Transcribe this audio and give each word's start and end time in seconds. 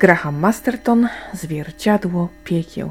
Graham 0.00 0.38
Masterton, 0.38 1.08
Zwierciadło 1.34 2.28
Piekieł. 2.44 2.90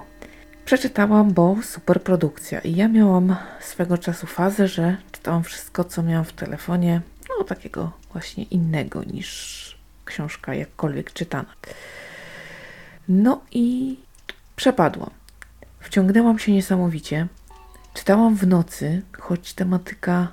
Przeczytałam, 0.66 1.34
bo 1.34 1.56
super 1.64 2.04
produkcja. 2.04 2.60
I 2.60 2.76
ja 2.76 2.88
miałam 2.88 3.36
swego 3.60 3.98
czasu 3.98 4.28
fazę, 4.28 4.68
że 4.68 4.98
czytałam 5.12 5.44
wszystko, 5.44 5.84
co 5.84 6.04
miałam 6.04 6.26
w 6.26 6.34
telefonie, 6.34 7.02
no 7.30 7.44
takiego 7.44 7.92
właśnie 8.14 8.44
innego 8.44 9.04
niż 9.04 9.80
książka 10.06 10.54
jakkolwiek 10.54 11.14
czytana. 11.14 11.54
No 13.08 13.42
i 13.52 13.98
przepadłam. 14.56 15.10
Wciągnęłam 15.80 16.40
się 16.40 16.52
niesamowicie. 16.52 17.28
Czytałam 17.94 18.36
w 18.36 18.48
nocy, 18.48 19.02
choć 19.20 19.54
tematyka 19.54 20.28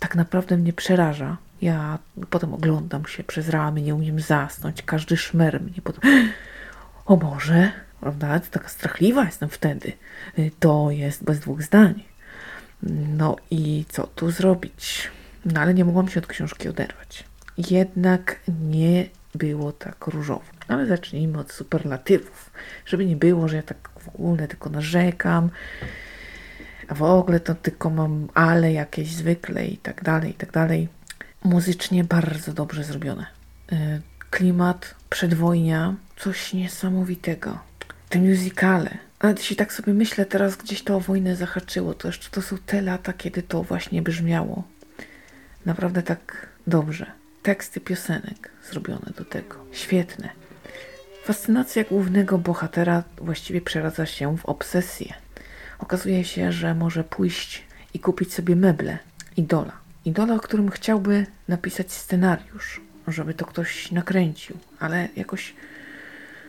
tak 0.00 0.14
naprawdę 0.14 0.56
mnie 0.56 0.72
przeraża. 0.72 1.36
Ja 1.62 1.98
potem 2.30 2.54
oglądam 2.54 3.06
się 3.06 3.24
przez 3.24 3.48
ramy, 3.48 3.82
nie 3.82 3.94
umiem 3.94 4.20
zasnąć, 4.20 4.82
każdy 4.82 5.16
szmer 5.16 5.60
mnie 5.60 5.82
potem. 5.84 6.02
O 7.06 7.16
Boże, 7.16 7.72
prawda? 8.00 8.40
Taka 8.40 8.68
strachliwa 8.68 9.24
jestem 9.24 9.48
wtedy. 9.48 9.92
To 10.60 10.90
jest 10.90 11.24
bez 11.24 11.40
dwóch 11.40 11.62
zdań. 11.62 12.02
No 13.16 13.36
i 13.50 13.84
co 13.88 14.06
tu 14.06 14.30
zrobić? 14.30 15.10
No 15.44 15.60
ale 15.60 15.74
nie 15.74 15.84
mogłam 15.84 16.08
się 16.08 16.20
od 16.20 16.26
książki 16.26 16.68
oderwać. 16.68 17.24
Jednak 17.70 18.40
nie 18.60 19.08
było 19.34 19.72
tak 19.72 20.06
różowo. 20.06 20.44
Ale 20.68 20.86
zacznijmy 20.86 21.38
od 21.38 21.52
superlatywów, 21.52 22.50
żeby 22.86 23.06
nie 23.06 23.16
było, 23.16 23.48
że 23.48 23.56
ja 23.56 23.62
tak 23.62 23.90
w 24.00 24.08
ogóle 24.08 24.48
tylko 24.48 24.70
narzekam, 24.70 25.50
a 26.88 26.94
w 26.94 27.02
ogóle 27.02 27.40
to 27.40 27.54
tylko 27.54 27.90
mam 27.90 28.28
ale 28.34 28.72
jakieś 28.72 29.14
zwykle 29.14 29.66
i 29.66 29.76
tak 29.76 30.04
dalej, 30.04 30.30
i 30.30 30.34
tak 30.34 30.52
dalej. 30.52 30.88
Muzycznie 31.44 32.04
bardzo 32.04 32.52
dobrze 32.52 32.84
zrobione. 32.84 33.26
Y, 33.72 34.02
klimat, 34.30 34.94
przedwojnia, 35.10 35.94
coś 36.16 36.52
niesamowitego. 36.52 37.58
Te 38.08 38.18
musicale. 38.18 38.98
Ale 39.18 39.34
jeśli 39.34 39.56
tak 39.56 39.72
sobie 39.72 39.94
myślę, 39.94 40.26
teraz 40.26 40.56
gdzieś 40.56 40.82
to 40.82 40.96
o 40.96 41.00
wojnę 41.00 41.36
zahaczyło, 41.36 41.94
to 41.94 42.08
jeszcze 42.08 42.30
to 42.30 42.42
są 42.42 42.58
te 42.58 42.82
lata, 42.82 43.12
kiedy 43.12 43.42
to 43.42 43.62
właśnie 43.62 44.02
brzmiało. 44.02 44.64
Naprawdę 45.66 46.02
tak 46.02 46.46
dobrze. 46.66 47.06
Teksty 47.42 47.80
piosenek 47.80 48.50
zrobione 48.70 49.12
do 49.16 49.24
tego. 49.24 49.56
Świetne. 49.72 50.28
Fascynacja 51.24 51.84
głównego 51.84 52.38
bohatera 52.38 53.02
właściwie 53.18 53.60
przeradza 53.60 54.06
się 54.06 54.36
w 54.36 54.46
obsesję. 54.46 55.14
Okazuje 55.78 56.24
się, 56.24 56.52
że 56.52 56.74
może 56.74 57.04
pójść 57.04 57.64
i 57.94 57.98
kupić 58.00 58.34
sobie 58.34 58.56
meble 58.56 58.98
idola. 59.36 59.85
Idola, 60.06 60.34
o 60.34 60.40
którym 60.40 60.70
chciałby 60.70 61.26
napisać 61.48 61.92
scenariusz, 61.92 62.80
żeby 63.08 63.34
to 63.34 63.46
ktoś 63.46 63.92
nakręcił, 63.92 64.56
ale 64.80 65.08
jakoś 65.16 65.54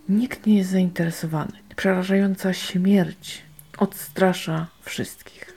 nikt 0.10 0.46
nie 0.46 0.58
jest 0.58 0.70
zainteresowany. 0.70 1.52
Przerażająca 1.76 2.54
śmierć 2.54 3.42
odstrasza 3.78 4.68
wszystkich. 4.82 5.54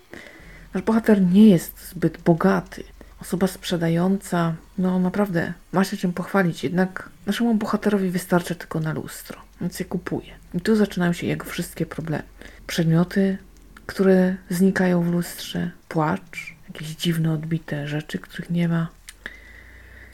Nasz 0.74 0.82
bohater 0.82 1.22
nie 1.22 1.48
jest 1.48 1.88
zbyt 1.88 2.18
bogaty. 2.22 2.84
Osoba 3.20 3.46
sprzedająca, 3.46 4.54
no 4.78 4.98
naprawdę, 4.98 5.52
ma 5.72 5.84
się 5.84 5.96
czym 5.96 6.12
pochwalić, 6.12 6.64
jednak 6.64 7.08
naszemu 7.26 7.54
bohaterowi 7.54 8.10
wystarczy 8.10 8.54
tylko 8.54 8.80
na 8.80 8.92
lustro, 8.92 9.40
więc 9.60 9.80
je 9.80 9.86
kupuje. 9.86 10.34
I 10.54 10.60
tu 10.60 10.76
zaczynają 10.76 11.12
się 11.12 11.26
jego 11.26 11.44
wszystkie 11.44 11.86
problemy. 11.86 12.22
Przedmioty, 12.66 13.38
które 13.86 14.36
znikają 14.50 15.02
w 15.02 15.12
lustrze, 15.12 15.70
płacz, 15.88 16.59
jakieś 16.74 16.88
dziwne, 16.88 17.32
odbite 17.32 17.88
rzeczy, 17.88 18.18
których 18.18 18.50
nie 18.50 18.68
ma. 18.68 18.88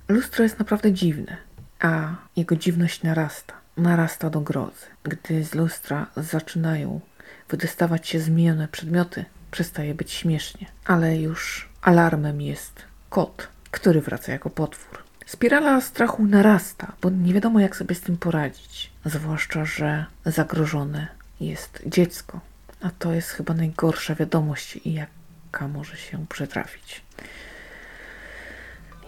Lustro 0.09 0.43
jest 0.43 0.59
naprawdę 0.59 0.93
dziwne, 0.93 1.37
a 1.81 2.15
jego 2.37 2.57
dziwność 2.57 3.03
narasta. 3.03 3.55
Narasta 3.77 4.31
do 4.31 4.41
grozy. 4.41 4.87
Gdy 5.05 5.45
z 5.45 5.55
lustra 5.55 6.07
zaczynają 6.17 7.01
wydostawać 7.49 8.09
się 8.09 8.21
zmienione 8.21 8.69
przedmioty, 8.69 9.25
przestaje 9.51 9.95
być 9.95 10.13
śmiesznie. 10.13 10.67
Ale 10.85 11.17
już 11.17 11.69
alarmem 11.83 12.41
jest 12.41 12.83
kot, 13.11 13.49
który 13.71 14.01
wraca 14.01 14.33
jako 14.33 14.51
potwór. 14.51 15.03
Spirala 15.27 15.81
strachu 15.81 16.27
narasta, 16.27 16.93
bo 17.03 17.11
nie 17.11 17.35
wiadomo 17.35 17.61
jak 17.61 17.77
sobie 17.77 17.95
z 17.95 18.01
tym 18.01 18.17
poradzić. 18.17 18.91
Zwłaszcza, 19.05 19.65
że 19.65 20.07
zagrożone 20.25 21.07
jest 21.41 21.83
dziecko. 21.87 22.41
A 22.81 22.91
to 22.91 23.13
jest 23.13 23.31
chyba 23.31 23.55
najgorsza 23.55 24.15
wiadomość, 24.15 24.79
jaka 25.47 25.69
może 25.69 25.97
się 25.97 26.27
przetrafić. 26.27 27.03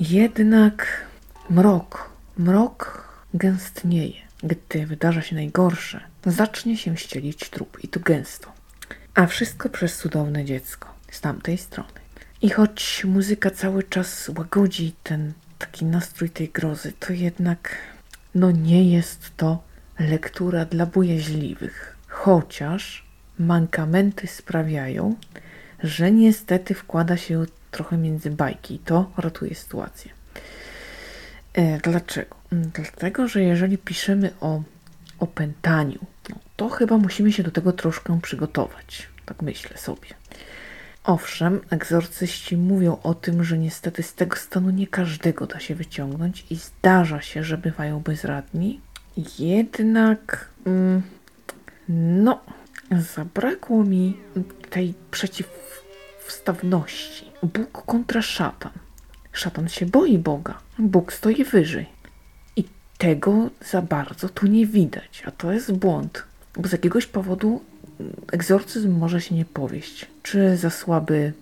Jednak 0.01 1.07
mrok, 1.51 2.11
mrok 2.39 3.09
gęstnieje. 3.35 4.29
Gdy 4.43 4.87
wydarza 4.87 5.23
się 5.23 5.37
najgorsze, 5.37 6.01
zacznie 6.27 6.77
się 6.77 6.97
ścielić 6.97 7.51
trup 7.51 7.79
i 7.85 7.89
to 7.89 8.01
gęsto. 8.01 8.53
A 9.15 9.27
wszystko 9.27 9.69
przez 9.69 9.97
cudowne 9.99 10.45
dziecko 10.45 10.89
z 11.11 11.21
tamtej 11.21 11.59
strony. 11.59 11.99
I 12.43 12.51
choć 12.51 13.05
muzyka 13.05 13.51
cały 13.51 13.83
czas 13.83 14.31
łagodzi 14.39 14.95
ten 15.03 15.33
taki 15.59 15.85
nastrój 15.85 16.31
tej 16.31 16.49
grozy, 16.49 16.93
to 17.01 17.13
jednak 17.13 17.77
no 18.35 18.51
nie 18.51 18.91
jest 18.91 19.37
to 19.37 19.63
lektura 19.99 20.65
dla 20.65 20.87
bojaźliwych. 20.87 21.97
Chociaż 22.09 23.07
mankamenty 23.39 24.27
sprawiają, 24.27 25.15
że 25.83 26.13
niestety 26.13 26.75
wkłada 26.75 27.17
się 27.17 27.45
trochę 27.71 27.99
między 27.99 28.31
bajki 28.31 28.75
i 28.75 28.79
to 28.79 29.11
ratuje 29.17 29.55
sytuację. 29.55 30.11
E, 31.55 31.79
dlaczego? 31.79 32.37
Mm, 32.53 32.71
dlatego, 32.75 33.29
że 33.29 33.43
jeżeli 33.43 33.79
piszemy 33.79 34.31
o 34.41 34.63
opętaniu, 35.19 35.99
no, 36.29 36.37
to 36.57 36.69
chyba 36.69 36.99
musimy 36.99 37.33
się 37.33 37.43
do 37.43 37.51
tego 37.51 37.73
troszkę 37.73 38.21
przygotować. 38.23 39.09
Tak 39.27 39.43
myślę 39.43 39.79
sobie. 39.79 40.09
Owszem, 41.05 41.61
egzorcyści 41.71 42.57
mówią 42.57 42.99
o 43.03 43.15
tym, 43.15 43.45
że 43.45 43.59
niestety 43.59 44.03
z 44.03 44.15
tego 44.15 44.37
stanu 44.37 44.71
nie 44.71 44.87
każdego 44.87 45.47
da 45.47 45.61
się 45.61 45.75
wyciągnąć 45.75 46.47
i 46.51 46.57
zdarza 46.57 47.21
się, 47.21 47.45
że 47.45 47.59
bywają 47.59 48.01
bezradni. 48.01 48.81
Jednak, 49.39 50.49
mm, 50.67 51.03
no, 51.89 52.41
zabrakło 52.91 53.85
mi 53.85 54.17
tej 54.71 54.95
przeciwstawności. 55.11 57.25
Bóg 57.43 57.85
kontra 57.87 58.23
szatan. 58.23 58.73
Szatan 59.33 59.69
się 59.69 59.87
boi 59.87 60.19
Boga, 60.19 60.59
Bóg 60.79 61.13
stoi 61.13 61.45
wyżej. 61.45 61.87
I 62.57 62.65
tego 62.99 63.51
za 63.71 63.83
bardzo 63.83 64.29
tu 64.29 64.47
nie 64.47 64.67
widać, 64.67 65.23
a 65.27 65.31
to 65.31 65.53
jest 65.53 65.73
błąd, 65.73 66.25
bo 66.57 66.69
z 66.69 66.73
jakiegoś 66.73 67.07
powodu 67.07 67.65
egzorcyzm 68.33 68.99
może 68.99 69.21
się 69.21 69.35
nie 69.35 69.45
powieść. 69.45 70.07
Czy 70.23 70.57
za 70.57 70.71
słaby 70.71 71.33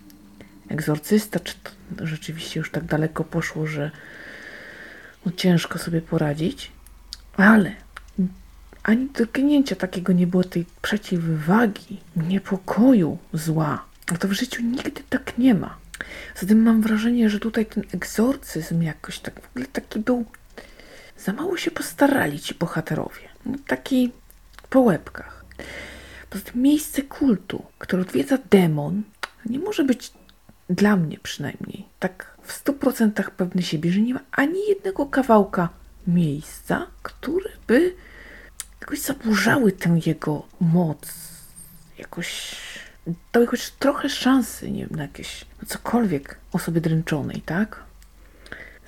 egzorcysta, 0.69 1.41
czy 1.41 1.55
to 1.97 2.07
rzeczywiście 2.07 2.61
już 2.61 2.71
tak 2.71 2.85
daleko 2.85 3.25
poszło, 3.25 3.67
że 3.67 3.91
no 5.27 5.33
ciężko 5.33 5.79
sobie 5.79 6.01
poradzić, 6.01 6.73
ale 7.37 7.73
ani 8.87 9.09
dotknięcia 9.19 9.77
takiego 9.77 10.13
nie 10.13 10.27
było 10.27 10.45
tej 10.45 10.67
przeciwwagi, 10.83 12.01
niepokoju, 12.17 13.19
zła. 13.33 13.85
A 14.13 14.17
to 14.17 14.29
w 14.29 14.33
życiu 14.33 14.63
nigdy 14.63 15.03
tak 15.11 15.39
nie 15.39 15.55
ma. 15.55 15.77
Zatem 16.37 16.63
mam 16.63 16.83
wrażenie, 16.83 17.31
że 17.31 17.41
tutaj 17.41 17.67
ten 17.67 17.85
egzorcyzm 17.95 18.83
jakoś 18.83 19.19
tak 19.19 19.41
w 19.41 19.51
ogóle 19.51 19.67
taki 19.67 19.99
był. 19.99 20.25
Za 21.19 21.33
mało 21.33 21.57
się 21.57 21.71
postarali 21.71 22.41
ci 22.41 22.55
bohaterowie. 22.55 23.29
No, 23.47 23.55
taki 23.67 24.13
po 24.71 24.81
łebkach. 24.81 25.45
Poza 26.31 26.45
tym 26.45 26.63
miejsce 26.63 27.03
kultu, 27.03 27.65
które 27.79 28.03
odwiedza 28.03 28.39
demon, 28.51 29.03
nie 29.47 29.59
może 29.59 29.85
być 29.85 30.13
dla 30.71 30.97
mnie 30.97 31.19
przynajmniej 31.23 31.85
tak 31.99 32.37
w 32.43 32.53
stu 32.53 32.73
procentach 32.73 33.31
pewny 33.31 33.63
siebie, 33.63 33.93
że 33.93 34.01
nie 34.01 34.15
ma 34.15 34.21
ani 34.33 34.69
jednego 34.69 35.07
kawałka 35.07 35.69
miejsca, 36.07 36.87
który 37.03 37.51
by 37.67 37.95
jakoś 38.81 39.01
zaburzały 39.01 39.73
tę 39.73 40.01
jego 40.07 40.47
moc. 40.61 41.15
Jakoś 41.99 42.57
dały 43.33 43.47
choć 43.47 43.71
trochę 43.71 44.09
szansy, 44.09 44.71
nie 44.71 44.87
wiem, 44.87 44.97
na 44.97 45.03
jakieś 45.03 45.45
no 45.63 45.69
cokolwiek 45.69 46.39
osobie 46.53 46.81
dręczonej, 46.81 47.43
tak? 47.47 47.83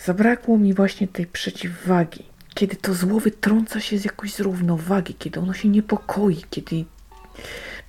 Zabrakło 0.04 0.58
mi 0.58 0.74
właśnie 0.74 1.08
tej 1.08 1.26
przeciwwagi. 1.26 2.24
Kiedy 2.54 2.76
to 2.76 2.94
zło 2.94 3.20
wytrąca 3.20 3.80
się 3.80 3.98
z 3.98 4.04
jakoś 4.04 4.34
z 4.34 4.40
równowagi, 4.40 5.14
kiedy 5.14 5.40
ono 5.40 5.54
się 5.54 5.68
niepokoi, 5.68 6.44
kiedy 6.50 6.84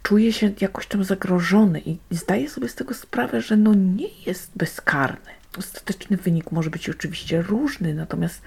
czuje 0.04 0.34
się 0.34 0.51
jakoś 0.62 0.88
tam 0.88 1.04
zagrożony 1.04 1.80
i 1.80 1.98
zdaje 2.12 2.50
sobie 2.50 2.69
z 2.69 2.75
tego 2.75 2.94
sprawę, 2.94 3.42
że 3.42 3.57
no 3.57 3.74
nie 3.74 4.07
jest 4.25 4.51
bezkarny. 4.56 5.31
Ostateczny 5.57 6.18
wynik 6.18 6.51
może 6.51 6.69
być 6.69 6.90
oczywiście 6.90 7.42
różny, 7.42 7.94
natomiast 7.94 8.42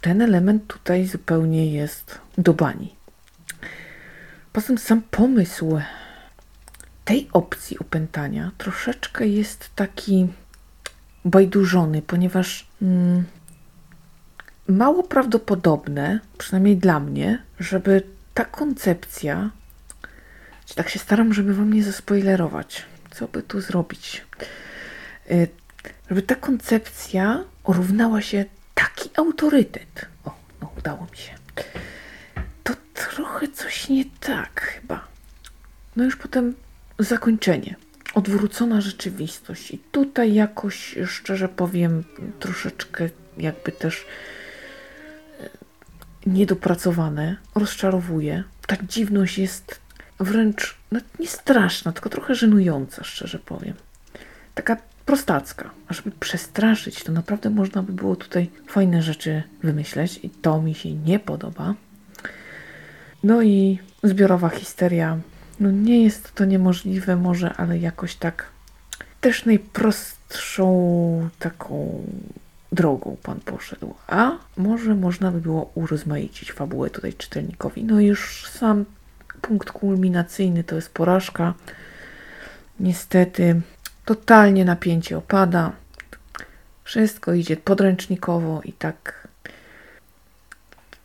ten 0.00 0.22
element 0.22 0.66
tutaj 0.66 1.06
zupełnie 1.06 1.72
jest 1.72 2.18
do 2.38 2.54
bani. 2.54 2.94
Poza 4.52 4.66
tym 4.66 4.78
sam 4.78 5.02
pomysł 5.02 5.80
tej 7.04 7.28
opcji 7.32 7.78
opętania 7.78 8.50
troszeczkę 8.58 9.26
jest 9.26 9.70
taki 9.74 10.28
bajdurzony, 11.24 12.02
ponieważ 12.02 12.66
mm, 12.82 13.24
mało 14.68 15.02
prawdopodobne, 15.02 16.20
przynajmniej 16.38 16.76
dla 16.76 17.00
mnie, 17.00 17.42
żeby 17.60 18.02
ta 18.34 18.44
koncepcja, 18.44 19.50
tak 20.74 20.88
się 20.88 20.98
staram, 20.98 21.34
żeby 21.34 21.54
wam 21.54 21.72
nie 21.72 21.84
zaspoilerować, 21.84 22.84
co 23.10 23.28
by 23.28 23.42
tu 23.42 23.60
zrobić, 23.60 24.24
y, 25.30 25.48
żeby 26.08 26.22
ta 26.22 26.34
koncepcja 26.34 27.44
równała 27.64 28.20
się 28.20 28.44
taki 28.96 29.10
autorytet. 29.16 30.06
O, 30.24 30.34
no 30.60 30.72
udało 30.78 31.06
mi 31.10 31.16
się. 31.16 31.34
To 32.62 32.74
trochę 32.94 33.48
coś 33.48 33.88
nie 33.88 34.04
tak 34.20 34.60
chyba. 34.60 35.08
No 35.96 36.04
już 36.04 36.16
potem 36.16 36.54
zakończenie. 36.98 37.76
Odwrócona 38.14 38.80
rzeczywistość. 38.80 39.70
I 39.70 39.78
tutaj 39.78 40.34
jakoś, 40.34 40.94
szczerze 41.06 41.48
powiem, 41.48 42.04
troszeczkę 42.40 43.08
jakby 43.38 43.72
też 43.72 44.06
e, 45.40 45.48
niedopracowane, 46.26 47.36
rozczarowuje. 47.54 48.44
Ta 48.66 48.76
dziwność 48.76 49.38
jest 49.38 49.80
wręcz 50.20 50.76
no, 50.92 51.00
nie 51.18 51.28
straszna, 51.28 51.92
tylko 51.92 52.10
trochę 52.10 52.34
żenująca, 52.34 53.04
szczerze 53.04 53.38
powiem. 53.38 53.74
Taka 54.54 54.76
prostacka. 55.06 55.70
A 55.88 55.94
żeby 55.94 56.10
przestraszyć, 56.10 57.04
to 57.04 57.12
naprawdę 57.12 57.50
można 57.50 57.82
by 57.82 57.92
było 57.92 58.16
tutaj 58.16 58.50
fajne 58.66 59.02
rzeczy 59.02 59.42
wymyśleć 59.62 60.20
i 60.22 60.30
to 60.30 60.62
mi 60.62 60.74
się 60.74 60.92
nie 60.92 61.18
podoba. 61.18 61.74
No 63.24 63.42
i 63.42 63.78
zbiorowa 64.02 64.48
histeria. 64.48 65.18
No 65.60 65.70
nie 65.70 66.02
jest 66.04 66.34
to 66.34 66.44
niemożliwe 66.44 67.16
może, 67.16 67.54
ale 67.54 67.78
jakoś 67.78 68.14
tak 68.14 68.46
też 69.20 69.44
najprostszą 69.44 71.28
taką 71.38 72.02
drogą 72.72 73.16
pan 73.22 73.40
poszedł. 73.40 73.94
A 74.06 74.32
może 74.56 74.94
można 74.94 75.32
by 75.32 75.40
było 75.40 75.70
urozmaicić 75.74 76.52
fabułę 76.52 76.90
tutaj 76.90 77.14
czytelnikowi. 77.14 77.84
No 77.84 78.00
już 78.00 78.46
sam 78.46 78.84
punkt 79.40 79.70
kulminacyjny 79.70 80.64
to 80.64 80.76
jest 80.76 80.94
porażka. 80.94 81.54
Niestety 82.80 83.60
totalnie 84.06 84.64
napięcie 84.64 85.18
opada. 85.18 85.72
Wszystko 86.84 87.34
idzie 87.34 87.56
podręcznikowo 87.56 88.60
i 88.64 88.72
tak. 88.72 89.28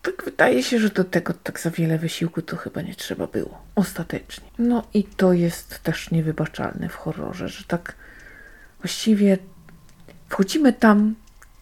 Tak 0.01 0.23
wydaje 0.25 0.63
się, 0.63 0.79
że 0.79 0.89
do 0.89 1.03
tego 1.03 1.33
tak 1.33 1.59
za 1.59 1.71
wiele 1.71 1.97
wysiłku 1.97 2.41
to 2.41 2.57
chyba 2.57 2.81
nie 2.81 2.95
trzeba 2.95 3.27
było. 3.27 3.61
Ostatecznie. 3.75 4.47
No 4.59 4.87
i 4.93 5.03
to 5.03 5.33
jest 5.33 5.83
też 5.83 6.11
niewybaczalne 6.11 6.89
w 6.89 6.95
horrorze, 6.95 7.49
że 7.49 7.63
tak 7.63 7.95
właściwie 8.79 9.37
wchodzimy 10.29 10.73
tam 10.73 11.15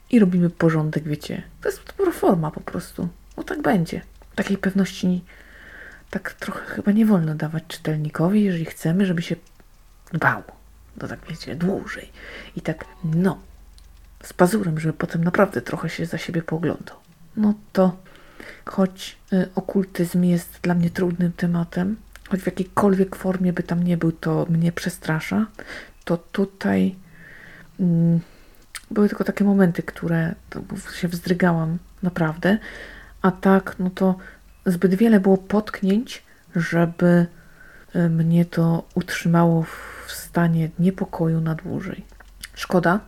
i 0.10 0.20
robimy 0.20 0.50
porządek, 0.50 1.04
wiecie. 1.04 1.44
To 1.62 1.70
jest 1.70 1.82
forma 2.14 2.52
po 2.52 2.62
prostu. 2.62 3.08
No 3.38 3.44
tak 3.44 3.62
będzie. 3.62 4.02
Takiej 4.36 4.58
pewności 4.58 5.24
tak 6.10 6.34
trochę 6.34 6.66
chyba 6.66 6.92
nie 6.92 7.06
wolno 7.06 7.36
dawać 7.36 7.64
czytelnikowi, 7.68 8.44
jeżeli 8.44 8.66
chcemy, 8.66 9.06
żeby 9.06 9.22
się 9.22 9.36
bał. 10.14 10.44
No 11.02 11.08
tak 11.08 11.20
wiecie, 11.30 11.56
dłużej. 11.56 12.12
I 12.56 12.62
tak, 12.62 12.86
no, 13.04 13.40
z 14.24 14.34
pazurem, 14.34 14.80
żeby 14.80 14.94
potem 14.94 15.24
naprawdę 15.24 15.62
trochę 15.62 15.90
się 15.90 16.06
za 16.06 16.18
siebie 16.18 16.42
poglądał. 16.42 16.98
No 17.38 17.54
to 17.74 17.98
choć 18.66 19.18
y, 19.34 19.50
okultyzm 19.56 20.24
jest 20.24 20.60
dla 20.62 20.74
mnie 20.74 20.90
trudnym 20.90 21.32
tematem, 21.32 21.96
choć 22.30 22.42
w 22.42 22.46
jakiejkolwiek 22.46 23.16
formie 23.16 23.54
by 23.54 23.64
tam 23.64 23.84
nie 23.84 23.98
był, 23.98 24.12
to 24.12 24.46
mnie 24.50 24.72
przestrasza, 24.72 25.46
to 26.06 26.18
tutaj 26.18 26.96
mm, 27.80 28.20
były 28.92 29.08
tylko 29.08 29.24
takie 29.24 29.44
momenty, 29.44 29.84
które 29.84 30.36
się 30.96 31.08
wzdrygałam 31.08 31.78
naprawdę, 32.04 32.58
a 33.22 33.32
tak, 33.32 33.76
no 33.80 33.90
to 33.90 34.16
zbyt 34.66 34.96
wiele 34.96 35.20
było 35.20 35.38
potknięć, 35.38 36.24
żeby 36.56 37.26
y, 37.96 38.10
mnie 38.10 38.46
to 38.46 38.84
utrzymało 38.96 39.64
w 39.64 39.99
niepokoju 40.80 41.42
na 41.42 41.56
dłużej. 41.56 42.04
Szkoda, 42.54 43.00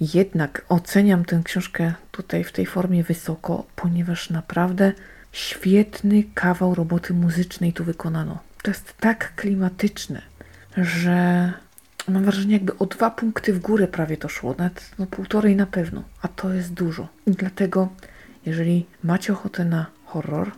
jednak 0.00 0.64
oceniam 0.68 1.24
tę 1.24 1.40
książkę 1.44 1.92
tutaj 2.10 2.44
w 2.44 2.52
tej 2.52 2.66
formie 2.66 3.02
wysoko, 3.04 3.64
ponieważ 3.76 4.30
naprawdę 4.30 4.92
świetny 5.32 6.24
kawał 6.34 6.74
roboty 6.74 7.14
muzycznej 7.14 7.72
tu 7.72 7.84
wykonano. 7.84 8.38
To 8.62 8.70
jest 8.70 8.94
tak 9.00 9.34
klimatyczne, 9.34 10.22
że 10.76 11.52
mam 12.08 12.24
wrażenie, 12.24 12.52
jakby 12.52 12.78
o 12.78 12.86
dwa 12.86 13.10
punkty 13.10 13.52
w 13.52 13.58
górę 13.58 13.88
prawie 13.88 14.16
to 14.16 14.28
szło, 14.28 14.54
nawet 14.58 14.90
no 14.98 15.06
półtorej 15.06 15.56
na 15.56 15.66
pewno, 15.66 16.02
a 16.22 16.28
to 16.28 16.52
jest 16.52 16.72
dużo. 16.72 17.08
I 17.26 17.30
dlatego, 17.30 17.88
jeżeli 18.46 18.86
macie 19.02 19.32
ochotę 19.32 19.64
na 19.64 19.86
horror, 20.04 20.50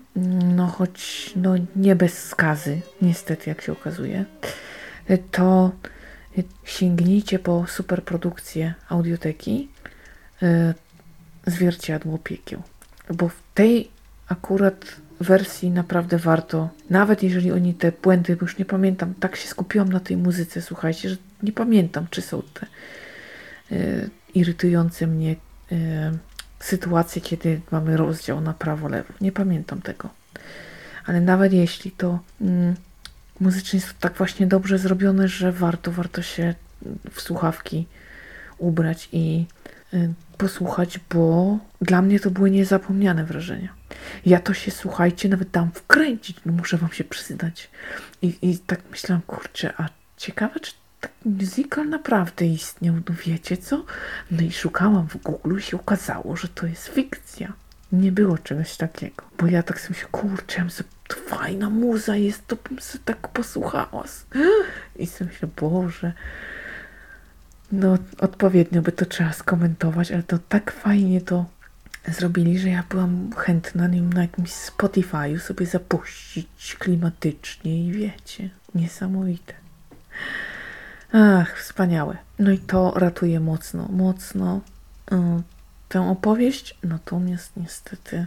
no 0.57 0.67
choć 0.67 1.31
no 1.37 1.55
nie 1.77 1.97
bez 1.97 2.29
skazy, 2.29 2.81
niestety 3.03 3.51
jak 3.51 3.63
się 3.63 3.73
okazuje, 3.73 4.25
to 5.31 5.73
sięgnijcie 6.65 7.39
po 7.39 7.67
superprodukcję 7.67 8.75
audioteki 8.89 9.69
y, 10.43 10.75
Zwierciadło 11.47 12.19
Piekieł. 12.19 12.63
Bo 13.15 13.29
w 13.29 13.43
tej 13.55 13.89
akurat 14.29 14.97
wersji 15.21 15.71
naprawdę 15.71 16.19
warto, 16.19 16.69
nawet 16.91 17.23
jeżeli 17.23 17.53
oni 17.53 17.75
te 17.75 17.93
błędy, 17.93 18.37
bo 18.37 18.45
już 18.45 18.59
nie 18.59 18.65
pamiętam, 18.65 19.15
tak 19.15 19.37
się 19.37 19.49
skupiłam 19.49 19.89
na 19.89 20.01
tej 20.01 20.17
muzyce, 20.17 20.63
słuchajcie, 20.63 21.09
że 21.09 21.17
nie 21.43 21.53
pamiętam, 21.53 22.07
czy 22.11 22.23
są 22.23 22.43
te 22.55 22.67
y, 23.77 24.11
irytujące 24.35 25.07
mnie 25.07 25.37
y, 25.73 25.77
sytuacje, 26.61 27.23
kiedy 27.23 27.61
mamy 27.71 27.97
rozdział 27.97 28.41
na 28.41 28.55
prawo-lewo. 28.55 29.15
Nie 29.21 29.33
pamiętam 29.33 29.83
tego. 29.83 30.09
Ale 31.07 31.21
nawet 31.21 31.53
jeśli 31.53 31.91
to 31.91 32.19
mm, 32.41 32.75
muzycznie 33.41 33.79
jest 33.79 33.99
tak 33.99 34.15
właśnie 34.15 34.47
dobrze 34.47 34.79
zrobione, 34.79 35.29
że 35.29 35.53
warto, 35.53 35.93
warto 35.93 36.23
się 36.23 36.55
w 37.11 37.21
słuchawki 37.21 37.87
ubrać 38.59 39.09
i 39.13 39.47
y, 39.95 40.15
posłuchać, 40.39 41.01
bo 41.15 41.59
dla 41.81 42.03
mnie 42.03 42.21
to 42.21 42.31
były 42.31 42.51
niezapomniane 42.51 43.25
wrażenia. 43.25 43.69
Ja 44.27 44.41
to 44.41 44.55
się, 44.55 44.71
słuchajcie, 44.71 45.29
nawet 45.29 45.51
dam 45.51 45.71
wkręcić, 45.73 46.37
no 46.47 46.53
muszę 46.53 46.77
wam 46.77 46.93
się 46.93 47.05
przyznać. 47.05 47.71
I, 48.23 48.39
i 48.43 48.59
tak 48.59 48.81
myślałam, 48.91 49.23
kurczę, 49.27 49.73
a 49.77 49.89
ciekawe, 50.17 50.61
czy 50.61 50.73
taki 51.01 51.29
musical 51.29 51.89
naprawdę 51.89 52.47
istniał, 52.47 52.95
no 52.95 53.15
wiecie 53.27 53.57
co? 53.57 53.85
No 54.31 54.43
i 54.43 54.53
szukałam 54.53 55.09
w 55.09 55.17
Google 55.17 55.59
i 55.59 55.63
się 55.63 55.77
okazało, 55.77 56.37
że 56.37 56.49
to 56.49 56.67
jest 56.67 56.89
fikcja. 56.89 57.53
Nie 57.93 58.13
było 58.13 58.39
czegoś 58.39 58.77
takiego. 58.77 59.25
Bo 59.39 59.47
ja 59.47 59.63
tak 59.63 59.81
sobie 59.81 59.91
myślałam, 59.91 60.13
kurczę, 60.13 60.71
sobie, 60.71 60.89
to 61.09 61.17
fajna 61.17 61.71
muza 61.71 62.17
jest, 62.17 62.47
to 62.47 62.57
bym 62.69 62.81
sobie 62.81 63.05
tak 63.05 63.29
posłuchała. 63.29 64.05
I 64.97 65.07
sobie 65.07 65.31
myślę, 65.31 65.49
Boże, 65.57 66.13
no 67.73 67.99
odpowiednio 68.19 68.83
by 68.83 68.93
to 68.93 69.07
trzeba 69.07 69.33
skomentować, 69.33 70.13
ale 70.13 70.23
to 70.23 70.39
tak 70.49 70.71
fajnie 70.71 71.21
to 71.21 71.47
zrobili, 72.09 72.59
że 72.59 72.69
ja 72.69 72.85
byłam 72.91 73.31
chętna 73.37 73.87
nim 73.87 74.13
na 74.13 74.23
jakimś 74.23 74.51
Spotify'u 74.51 75.39
sobie 75.39 75.67
zapuścić 75.67 76.77
klimatycznie 76.79 77.87
i 77.87 77.93
wiecie, 77.93 78.51
niesamowite. 78.75 79.55
Ach, 81.13 81.59
wspaniałe. 81.59 82.17
No 82.39 82.51
i 82.51 82.59
to 82.59 82.93
ratuje 82.97 83.41
mocno, 83.41 83.89
mocno 83.93 84.61
y, 85.13 85.17
tę 85.89 86.11
opowieść. 86.11 86.79
Natomiast 86.83 87.53
niestety, 87.57 88.27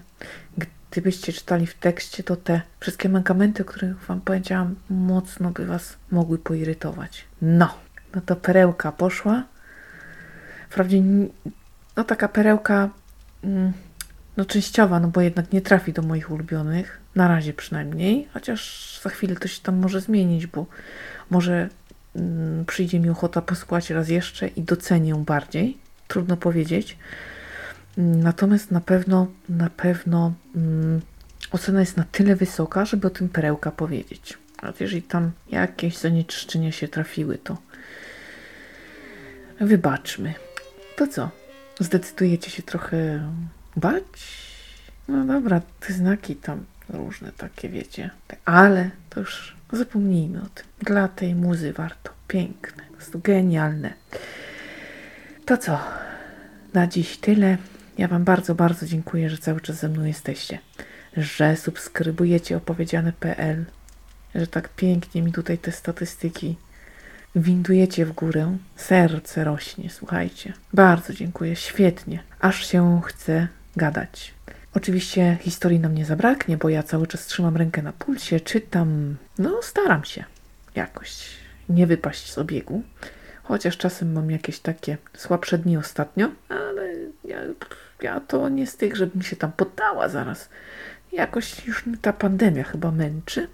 gdybyście 0.92 1.34
czytali 1.34 1.68
w 1.68 1.74
tekście, 1.74 2.24
to 2.24 2.36
te 2.36 2.62
wszystkie 2.80 3.10
mankamenty, 3.10 3.64
o 3.64 3.66
których 3.66 4.06
wam 4.06 4.22
powiedziałam, 4.22 4.76
mocno 4.90 5.52
by 5.52 5.66
was 5.66 5.98
mogły 6.12 6.38
poirytować. 6.38 7.26
No, 7.42 7.74
no 8.16 8.22
to 8.22 8.36
perełka 8.36 8.92
poszła. 8.92 9.44
Wprawdzie, 10.70 11.02
no 11.98 12.04
taka 12.04 12.28
perełka, 12.28 12.90
mm, 13.44 13.74
no 14.38 14.46
częściowa, 14.46 15.00
no 15.00 15.08
bo 15.08 15.22
jednak 15.22 15.54
nie 15.54 15.62
trafi 15.62 15.94
do 15.94 16.02
moich 16.02 16.32
ulubionych, 16.32 17.00
na 17.16 17.28
razie 17.28 17.54
przynajmniej, 17.54 18.28
chociaż 18.34 19.00
za 19.04 19.10
chwilę 19.10 19.36
to 19.36 19.48
się 19.48 19.62
tam 19.62 19.78
może 19.78 20.02
zmienić, 20.02 20.48
bo 20.48 20.66
może 21.30 21.70
mm, 22.16 22.66
przyjdzie 22.66 23.00
mi 23.00 23.10
ochota 23.10 23.42
posłuchać 23.42 23.90
raz 23.90 24.10
jeszcze 24.10 24.48
i 24.48 24.62
docenię 24.62 25.16
bardziej. 25.16 25.78
Trudno 26.08 26.38
powiedzieć. 26.38 26.98
Natomiast 27.98 28.72
na 28.72 28.82
pewno, 28.82 29.28
na 29.50 29.70
pewno 29.70 30.34
mm, 30.56 31.02
ocena 31.52 31.80
jest 31.80 31.98
na 31.98 32.04
tyle 32.12 32.36
wysoka, 32.36 32.86
żeby 32.86 33.08
o 33.08 33.10
tym 33.10 33.30
perełka 33.30 33.72
powiedzieć. 33.72 34.38
A 34.62 34.74
jeżeli 34.80 35.02
tam 35.02 35.32
jakieś 35.52 35.98
zanieczyszczenia 35.98 36.72
się 36.72 36.88
trafiły, 36.88 37.38
to 37.38 37.58
wybaczmy. 39.60 40.34
To 40.96 41.08
co? 41.08 41.30
Zdecydujecie 41.80 42.52
się 42.52 42.64
trochę 42.64 43.30
bać? 43.76 44.04
No 45.08 45.26
dobra, 45.26 45.62
te 45.80 45.94
znaki 45.94 46.36
tam 46.36 46.66
różne 46.90 47.32
takie, 47.32 47.70
wiecie. 47.70 48.10
Ale 48.46 48.90
to 49.10 49.20
już 49.20 49.56
zapomnijmy 49.72 50.42
o 50.42 50.46
tym. 50.46 50.66
Dla 50.82 51.08
tej 51.08 51.36
muzy 51.36 51.74
warto. 51.74 52.12
Piękne, 52.28 52.84
po 52.84 52.94
prostu 52.94 53.20
genialne. 53.20 53.94
To 55.46 55.58
co? 55.58 55.80
Na 56.74 56.88
dziś 56.88 57.18
tyle. 57.18 57.58
Ja 58.00 58.08
Wam 58.08 58.24
bardzo, 58.24 58.56
bardzo 58.56 58.86
dziękuję, 58.86 59.30
że 59.30 59.38
cały 59.38 59.62
czas 59.62 59.76
ze 59.76 59.90
mną 59.90 60.04
jesteście, 60.04 60.60
że 61.18 61.56
subskrybujecie 61.56 62.58
opowiedziane.pl, 62.58 63.66
że 64.36 64.48
tak 64.48 64.70
pięknie 64.70 65.22
mi 65.22 65.32
tutaj 65.32 65.58
te 65.58 65.72
statystyki 65.72 66.58
windujecie 67.36 68.06
w 68.06 68.12
górę. 68.12 68.58
Serce 68.76 69.44
rośnie, 69.44 69.90
słuchajcie. 69.90 70.54
Bardzo 70.74 71.14
dziękuję, 71.14 71.56
świetnie. 71.56 72.24
Aż 72.40 72.68
się 72.68 73.02
chce 73.06 73.48
gadać. 73.76 74.34
Oczywiście 74.74 75.38
historii 75.42 75.80
nam 75.80 75.96
nie 75.96 76.06
zabraknie, 76.06 76.58
bo 76.58 76.70
ja 76.70 76.84
cały 76.84 77.08
czas 77.08 77.26
trzymam 77.26 77.58
rękę 77.58 77.82
na 77.82 77.94
pulsie, 77.94 78.40
czytam, 78.40 79.18
no 79.40 79.62
staram 79.62 80.06
się 80.06 80.24
jakoś 80.76 81.28
nie 81.70 81.88
wypaść 81.88 82.32
z 82.32 82.38
obiegu. 82.38 82.84
Chociaż 83.44 83.78
czasem 83.78 84.14
mam 84.14 84.32
jakieś 84.32 84.60
takie 84.60 84.98
słabsze 85.18 85.58
dni 85.58 85.78
ostatnio, 85.78 86.32
ale 86.50 86.94
ja, 87.26 87.38
ja 88.02 88.20
to 88.20 88.50
nie 88.50 88.68
z 88.68 88.78
tych, 88.78 88.96
żebym 88.96 89.22
się 89.22 89.36
tam 89.36 89.52
poddała 89.52 90.10
zaraz. 90.10 90.50
Jakoś 91.12 91.66
już 91.68 91.86
mnie 91.86 91.98
ta 91.98 92.14
pandemia 92.14 92.64
chyba 92.64 92.92
męczy. 92.92 93.48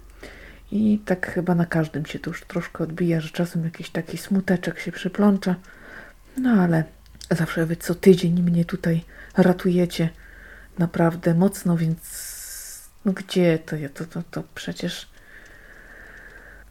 I 0.72 1.00
tak 1.04 1.32
chyba 1.32 1.54
na 1.54 1.66
każdym 1.66 2.06
się 2.06 2.18
to 2.18 2.30
już 2.30 2.44
troszkę 2.44 2.84
odbija, 2.84 3.20
że 3.20 3.30
czasem 3.30 3.64
jakiś 3.64 3.90
taki 3.90 4.18
smuteczek 4.18 4.78
się 4.78 4.92
przyplącza. 4.92 5.54
No 6.36 6.50
ale 6.50 6.84
zawsze 7.30 7.66
wy 7.66 7.76
co 7.76 7.94
tydzień 7.94 8.42
mnie 8.42 8.64
tutaj 8.64 9.04
ratujecie 9.36 10.08
naprawdę 10.78 11.34
mocno, 11.34 11.76
więc 11.76 12.00
no 13.04 13.12
gdzie 13.12 13.58
to, 13.58 13.76
to, 13.94 14.04
to, 14.04 14.22
to 14.30 14.42
przecież 14.54 15.08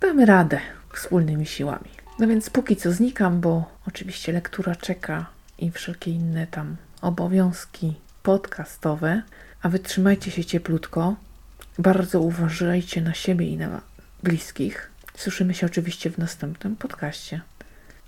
damy 0.01 0.25
radę 0.25 0.59
wspólnymi 0.93 1.45
siłami. 1.45 1.89
No 2.19 2.27
więc 2.27 2.49
póki 2.49 2.75
co 2.75 2.91
znikam, 2.91 3.41
bo 3.41 3.71
oczywiście 3.87 4.31
lektura 4.31 4.75
czeka 4.75 5.25
i 5.57 5.71
wszelkie 5.71 6.11
inne 6.11 6.47
tam 6.47 6.75
obowiązki 7.05 7.93
podcastowe, 8.23 9.21
a 9.61 9.69
wy 9.69 9.79
trzymajcie 9.79 10.31
się 10.31 10.45
cieplutko. 10.45 11.15
Bardzo 11.79 12.21
uważajcie 12.21 13.01
na 13.01 13.13
siebie 13.13 13.47
i 13.47 13.57
na 13.57 13.81
bliskich. 14.23 14.91
Słyszymy 15.17 15.53
się 15.53 15.65
oczywiście 15.65 16.09
w 16.09 16.17
następnym 16.17 16.75
podcaście. 16.75 17.41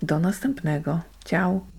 Do 0.02 0.20
następnego. 0.20 1.00
Ciao. 1.26 1.77